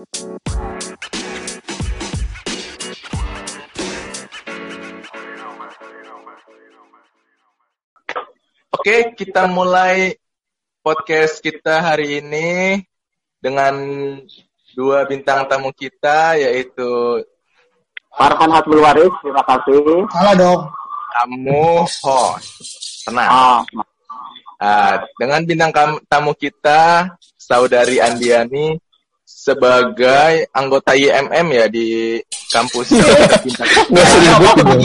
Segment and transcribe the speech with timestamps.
[0.00, 0.16] Oke,
[9.12, 10.16] kita mulai
[10.80, 12.80] podcast kita hari ini
[13.44, 13.76] dengan
[14.72, 17.20] dua bintang tamu kita yaitu
[18.16, 20.08] Farhan Hatbul Waris, terima kasih.
[20.08, 20.64] Salah dong.
[21.20, 22.48] kamu host.
[23.04, 23.28] Tenang.
[23.28, 23.60] Ah,
[24.60, 25.72] Ah, dengan bintang
[26.04, 27.08] tamu kita
[27.40, 28.76] saudari Andiani
[29.40, 32.20] sebagai anggota IMM ya di
[32.52, 32.92] kampus.
[33.88, 34.04] Nggak
[34.60, 34.84] dong.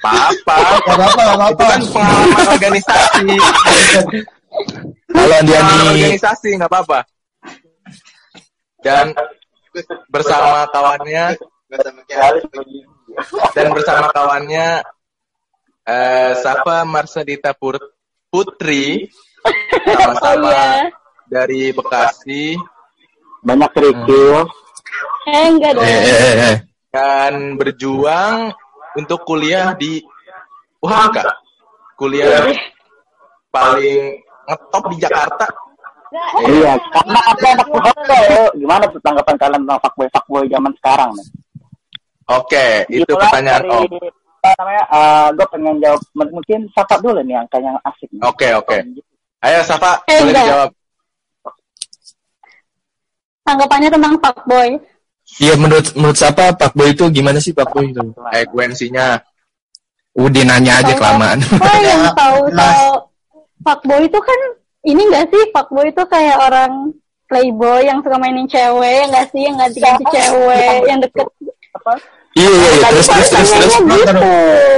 [0.00, 0.54] apa-apa.
[0.56, 1.64] Gak apa-apa, gak Itu apa-apa.
[1.68, 3.26] kan pengalaman organisasi.
[5.12, 5.84] Halo Pengalaman Andiani.
[5.92, 6.98] organisasi nggak apa-apa.
[8.80, 9.06] Dan
[10.08, 11.24] bersama kawannya
[13.52, 14.68] dan bersama kawannya
[15.84, 19.06] eh Safa Marsadita Putri
[19.86, 20.90] sama-sama Oh, iya.
[21.28, 22.56] dari Bekasi
[23.40, 24.46] banyak kerikil.
[25.26, 25.84] Eh, enggak dong.
[25.84, 26.56] Eh, eh, eh, eh.
[26.90, 28.50] dan berjuang
[28.96, 30.02] untuk kuliah di
[30.80, 31.16] UHK.
[31.94, 32.48] Kuliah
[33.48, 35.46] paling ngetop di Jakarta.
[36.42, 38.26] Iya, karena ada anak fuckboy.
[38.58, 41.26] Gimana tuh tanggapan kalian tentang fuckboy fuckboy zaman sekarang nih?
[42.30, 43.84] Oke, itu Itulah pertanyaan dari, Om.
[44.40, 44.84] Apa namanya?
[44.88, 48.08] eh, gue pengen jawab mungkin Sapa dulu nih yang kayaknya asik.
[48.10, 48.22] nih.
[48.24, 48.76] Oke, oke.
[49.40, 50.44] Ayo Safa, Eh, boleh enggak.
[50.46, 50.70] dijawab.
[53.50, 54.68] Tanggapannya tentang fuckboy.
[55.42, 58.02] Iya menurut menurut siapa Pak Boy itu gimana sih Pak Boy itu?
[58.14, 59.18] Frekuensinya.
[60.14, 61.38] Udah nanya aja kelamaan.
[61.66, 62.86] Oh, yang tahu tahu
[63.66, 64.40] fuckboy itu kan
[64.86, 66.94] ini enggak sih fuckboy itu kayak orang
[67.30, 71.26] playboy yang suka mainin cewek enggak sih yang ganti-ganti cewek yang deket
[72.30, 73.74] Iya iya iya terus terus terus terus.
[73.74, 74.22] Gitu.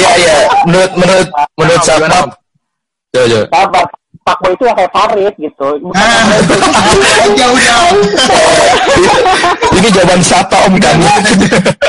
[0.00, 1.28] Iya iya menurut menurut
[1.60, 2.06] menurut siapa?
[3.12, 3.80] Coba coba.
[4.24, 5.68] Sapa fuckboy itu yang kayak Farid gitu.
[5.84, 6.24] Bukan Ah,
[7.44, 7.96] jauh jauh.
[9.76, 10.96] Ini jawaban siapa Om kan?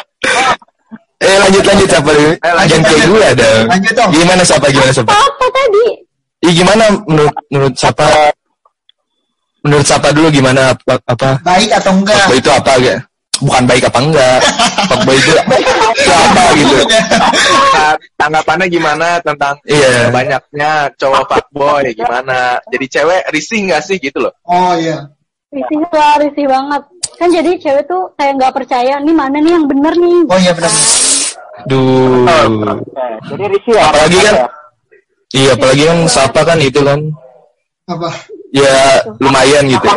[1.23, 2.31] eh lanjut lanjut siapa dulu?
[2.35, 3.07] Eh, lanjut, lanjut.
[3.07, 3.49] gue ada.
[3.71, 4.09] Lanjut dong.
[4.11, 5.15] Gimana siapa gimana siapa?
[5.15, 5.85] apa tadi
[6.43, 8.03] Iya gimana menurut menurut siapa?
[9.63, 11.29] Menurut siapa dulu gimana apa apa?
[11.39, 12.19] Baik atau enggak?
[12.19, 12.97] Fuckboy itu apa gitu?
[13.47, 14.39] Bukan baik apa enggak?
[14.91, 16.75] Fuckboy itu itu apa gitu?
[18.25, 20.09] Tanggapannya gimana tentang Iya.
[20.09, 22.57] banyaknya cowok fuckboy gimana?
[22.73, 24.33] Jadi cewek risih nggak sih gitu loh?
[24.43, 25.13] Oh iya.
[25.53, 26.81] risih lah risih banget
[27.15, 30.51] kan jadi cewek tuh kayak nggak percaya nih mana nih yang bener nih Oh iya
[30.51, 30.73] benar.
[31.63, 32.25] Duh.
[33.29, 33.83] Jadi risih ya.
[33.87, 34.47] Apalagi kan ya?
[35.31, 36.99] Iya, apalagi kan Sapa kan itu kan
[37.85, 38.09] Apa?
[38.49, 38.73] ya
[39.21, 39.85] lumayan gitu.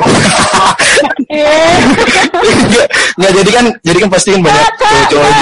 [2.39, 2.87] Enggak,
[3.17, 5.33] enggak jadi kan jadi kan pasti kan banyak cowok-cowok.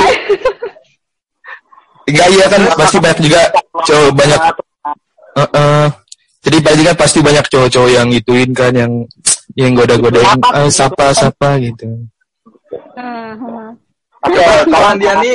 [2.06, 3.40] Enggak iya kan pasti banyak juga
[3.82, 4.40] cowok banyak
[5.36, 5.84] Heeh.
[6.46, 8.92] Jadi pasti kan pasti banyak cowok-cowok yang gituin kan yang
[9.58, 11.84] yang goda-godain eh, sapa sapa gitu.
[12.94, 13.68] hmm, hmm.
[14.26, 15.30] Oke, Kalau Andiani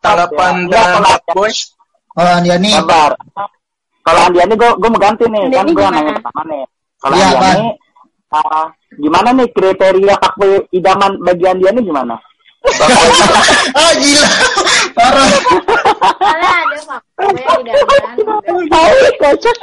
[0.00, 1.02] tanggapan Enggak, dengan
[1.32, 3.12] kalau- Andiani, Sabar.
[4.04, 6.62] Kalau Andiani gue gue mau ganti nih, kan gue nanya pertama nih.
[7.00, 7.68] Kalau Iya, Andiani,
[8.32, 12.14] ah, gimana nih kriteria fuckboy idaman bagi Andiani gimana?
[13.76, 14.30] Ah gila,
[14.96, 15.28] parah.
[16.16, 17.76] Soalnya ada faktor yang tidak
[18.72, 19.56] Tahu kocak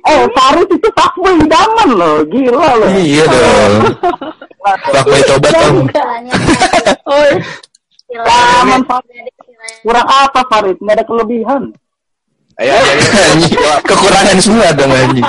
[0.00, 2.88] Eh, eh itu fuckboy idaman loh, gila loh.
[2.88, 3.74] Iya dong.
[4.64, 6.34] Fuckboy tobat oh ada istilahnya
[9.80, 10.76] Kurang apa Farid?
[10.82, 11.62] Nggak ada kelebihan.
[12.58, 13.72] Ayo, ayo, ayo.
[13.86, 15.24] Kekurangan semua dong anjing.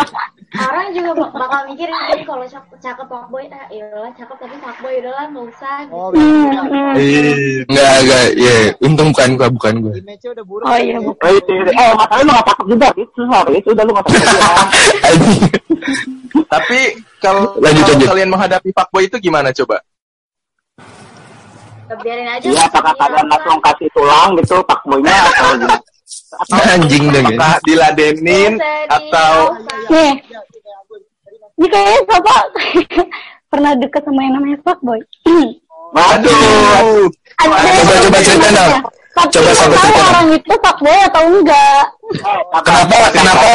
[0.52, 4.94] Orang juga bak- bakal mikir jadi kalau cakep, cakep fuckboy ah iyalah cakep tapi fuckboy
[5.00, 5.96] udahlah nggak usah gitu.
[5.96, 6.12] Oh.
[7.72, 9.94] Enggak enggak ya untung bukan gua bukan gua.
[10.68, 13.64] oh iya bu Eh, itu, eh masalahnya lu nggak cakep juga, itu Farid.
[13.64, 14.68] Udah lu nggak cakep.
[16.52, 16.80] Tapi
[17.24, 17.56] kalau
[18.04, 19.80] kalian menghadapi fuckboy itu gimana coba?
[21.92, 25.80] biarin aja Iya, apakah kalian langsung kasih tulang gitu fuckboynya atau gimana?
[26.72, 27.36] Anjing dong ya.
[27.36, 29.36] Apakah diladenin Nggak atau
[31.62, 32.36] ini kayaknya siapa
[33.54, 35.02] pernah deket sama yang namanya fuckboy
[35.92, 37.12] Waduh.
[37.36, 38.72] Coba coba cerita dong.
[39.12, 41.84] tapi Coba tahu cerita orang itu fuckboy atau enggak.
[42.64, 43.48] Kenapa kenapa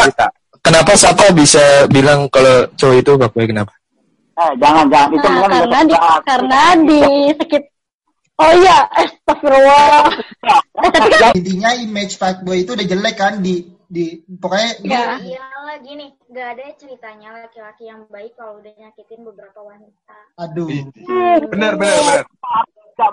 [0.60, 3.72] kenapa Sapa bisa bilang kalau cowok itu fuckboy kenapa?
[4.36, 5.16] Eh, jangan jangan.
[5.16, 5.96] Itu nah, karena di
[6.28, 7.02] karena di
[7.40, 7.62] sekit
[8.36, 10.04] oh iya astagfirullah.
[10.76, 14.76] Eh, tapi kan Intinya image fuckboy itu udah jelek kan di di pokoknya
[15.66, 20.14] Iyalah gini, nggak ada ceritanya laki-laki yang baik kalau udah nyakitin beberapa wanita.
[20.38, 20.70] aduh.
[20.70, 22.22] Benar, benar, benar.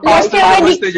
[0.06, 0.94] lihat cewek dikit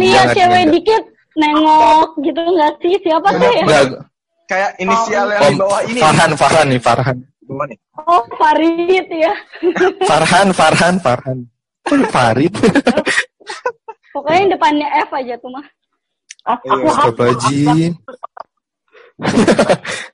[0.00, 1.04] lihat cewek dikit
[1.36, 4.08] nengok gitu nggak sih siapa sih Enggak.
[4.48, 6.00] Kayak inisial yang Om di bawah ini.
[6.00, 7.16] Farhan Farhan nih Farhan.
[7.44, 7.78] Nih.
[8.00, 9.34] oh Farid ya
[10.08, 11.38] Farhan Farhan Farhan.
[12.08, 12.54] Farid.
[14.16, 15.66] Pokoknya yang depannya F aja tuh mah.
[16.48, 17.92] Astagfirullahaladzim.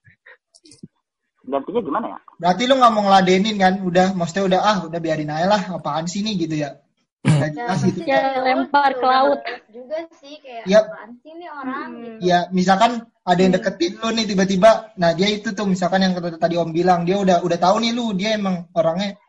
[1.50, 2.18] gantinya gimana ya?
[2.38, 3.74] Berarti lu nggak mau ngeladenin kan?
[3.82, 5.62] Udah, maksudnya udah ah, udah biarin aja lah.
[5.76, 6.78] Apaan sih nih gitu ya?
[7.20, 8.00] Nggak Ya, gitu.
[8.08, 9.40] Ya, lempar ke laut.
[9.68, 10.84] juga sih kayak Yap.
[10.88, 12.18] apaan sih nih orang gitu.
[12.24, 12.92] Ya, misalkan
[13.26, 17.04] ada yang deketin lu nih tiba-tiba, nah dia itu tuh misalkan yang tadi Om bilang,
[17.04, 19.20] dia udah udah tahu nih lu, dia emang orangnya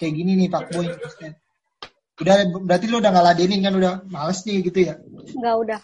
[0.00, 0.88] kayak gini nih Pak Boy.
[2.18, 2.34] Udah
[2.64, 4.94] berarti lu udah nggak ladenin kan udah males nih gitu ya.
[5.36, 5.80] Enggak udah.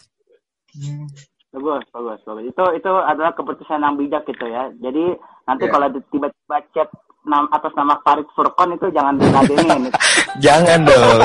[0.74, 1.06] Hmm.
[1.54, 2.44] Bagus, bagus, bagus.
[2.44, 4.74] Itu itu adalah keputusan yang bijak gitu ya.
[4.76, 5.14] Jadi
[5.44, 5.70] nanti Iya.
[5.70, 6.88] kalau tiba-tiba chat
[7.24, 9.88] nam, atas nama Farid Furqon itu jangan diladenin.
[10.44, 11.18] Jangan dong.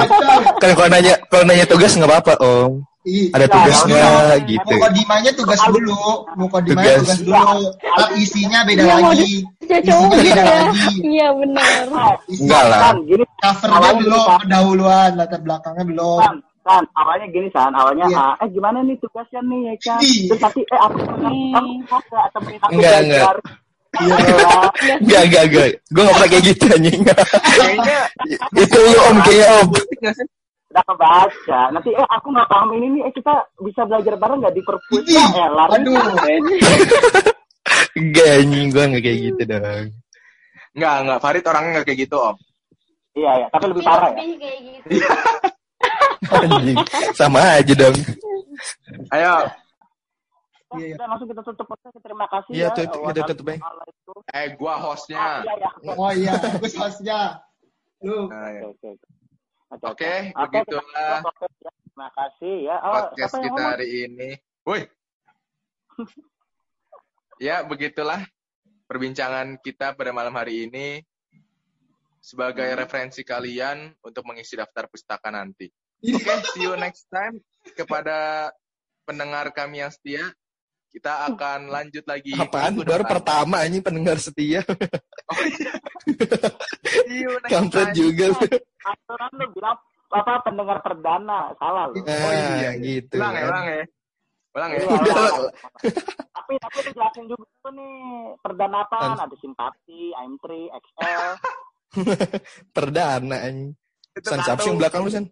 [0.55, 2.85] Kan kalau nanya kalau nanya tugas nggak apa-apa om.
[3.01, 4.37] Ih, Ada Ya, tugasnya ya udah.
[4.45, 4.69] gitu.
[4.69, 5.97] Mukodimanya tugas dulu,
[6.37, 7.17] mukodimanya Tugas.
[7.17, 7.59] tugas dulu.
[7.89, 9.33] Ah, isinya beda Iya, mau lagi.
[9.65, 10.55] Ya Isinya beda ya.
[10.61, 10.95] lagi.
[11.01, 11.69] Iya benar.
[12.29, 12.79] Enggak lah.
[12.83, 16.19] Kan gini, covernya belum, pendahuluan, latar belakangnya belum.
[16.65, 18.19] Kan, kan awalnya gini san, awalnya Iya.
[18.19, 20.01] ah, eh gimana nih tugasnya nih ya kan?
[20.01, 21.29] Terus nanti eh aku kamu
[21.88, 23.35] mau nggak temenin aku Enggak, belajar?
[23.39, 23.51] Iya.
[25.01, 25.67] Enggak enggak enggak.
[25.89, 27.01] Gue nggak pernah kayak gitu anjing.
[28.61, 29.67] Itu lu om kayaknya om.
[30.69, 31.61] Udah kebaca.
[31.73, 33.33] Nanti eh aku nggak paham ini nih, eh kita
[33.65, 35.03] bisa belajar bareng nggak di perpus?
[35.09, 35.67] Ya, elah.
[35.73, 35.97] aduh.
[37.97, 39.85] Enggak anjing gue nggak kayak gitu dong.
[40.77, 41.19] Nggak, nggak.
[41.25, 42.38] Farid orangnya nggak kayak gitu, Om.
[43.17, 44.21] Iya, iya, tapi lebih parah ya.
[44.21, 44.88] lebih kayak gitu.
[46.27, 46.77] Anjing.
[47.13, 47.95] Sama aja dong.
[49.10, 49.36] Ayo,
[50.69, 50.95] Iya, iya.
[51.01, 51.98] Udah langsung kita tutup podcast.
[51.98, 52.75] Terima kasih Iya, ya.
[52.77, 53.45] tutup- kita tutup.
[53.50, 54.18] Wassalamualaikum.
[54.30, 55.18] eh gua Ah, hostnya.
[55.42, 55.69] iya, iya.
[55.98, 57.19] Oh iya, bagus hostnya.
[58.06, 58.30] Lu.
[58.30, 58.62] Nah, ya.
[58.69, 59.07] Oke, oke.
[59.81, 60.10] Oke, Oke,
[60.62, 61.18] begitulah ya.
[61.89, 62.75] Terima kasih ya.
[62.80, 63.66] Oh, podcast kita ngomong?
[63.66, 64.30] hari ini.
[64.62, 64.81] Woi.
[67.39, 68.21] ya, begitulah
[68.86, 71.01] perbincangan kita pada malam hari ini
[72.19, 75.66] sebagai referensi kalian untuk mengisi daftar pustaka nanti.
[75.99, 77.43] Oke, see you next time
[77.75, 78.49] kepada
[79.03, 80.31] pendengar kami yang setia.
[80.89, 82.33] Kita akan lanjut lagi.
[82.33, 82.81] Apaan?
[82.81, 83.13] Baru depan.
[83.19, 84.65] pertama anjing pendengar setia.
[87.05, 87.97] See you next Kampret time.
[87.99, 88.25] juga.
[88.81, 89.77] Aturan lu bilang
[90.09, 92.01] apa pendengar perdana salah lu.
[92.01, 93.15] Oh iya, Nah, gitu.
[93.21, 93.49] Ulang ya, kan.
[93.53, 93.83] ulang ya.
[94.49, 94.79] Ulang ya.
[94.81, 95.37] Iya, ulang.
[96.33, 97.93] tapi tapi lu jelasin juga tuh nih
[98.41, 99.09] perdana apaan?
[99.21, 101.29] Ada simpati, AM3, XL.
[102.75, 103.37] Perdana.
[104.17, 104.41] Itu San
[104.81, 105.29] belakang lu San.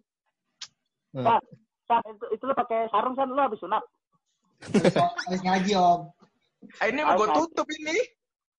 [1.14, 1.42] San,
[1.88, 3.84] San, itu, itu lu pakai sarung San lu habis sunat.
[5.22, 6.10] Habis, ngaji om.
[6.82, 7.94] Ah, ini mau gue tutup ini.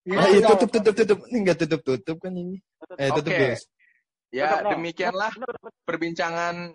[0.07, 0.55] Iya, udah.
[0.55, 1.19] tutup tutup tutup.
[1.27, 2.63] Ini enggak tutup tutup kan ini.
[2.95, 3.39] Eh, tutup Oke.
[3.51, 3.67] guys.
[4.31, 5.35] Ya, demikianlah
[5.83, 6.71] perbincangan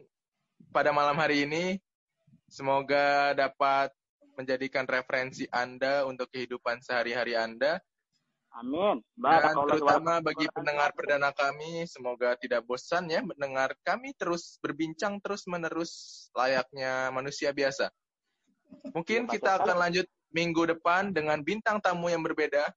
[0.74, 1.80] pada malam hari ini.
[2.52, 3.94] Semoga dapat
[4.36, 7.80] menjadikan referensi Anda untuk kehidupan sehari-hari Anda.
[8.54, 9.02] Amin.
[9.18, 16.26] Dan terutama bagi pendengar perdana kami, semoga tidak bosan ya mendengar kami terus berbincang terus-menerus
[16.38, 17.90] layaknya manusia biasa.
[18.94, 22.70] Mungkin kita akan lanjut minggu depan dengan bintang tamu yang berbeda.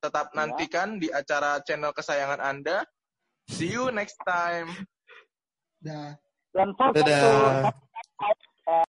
[0.00, 0.36] Tetap Ya.
[0.42, 2.82] nantikan di acara channel kesayangan Anda.
[3.52, 4.72] See you next time.
[5.84, 6.16] Dah.
[6.52, 7.72] Dan Dadah.